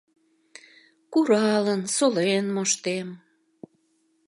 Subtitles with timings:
[1.13, 3.07] Куралын, солен моштем.